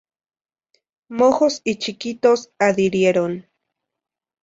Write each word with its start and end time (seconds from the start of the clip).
Mojos 1.09 1.61
y 1.63 1.77
Chiquitos 1.77 2.49
adhirieron. 2.57 3.45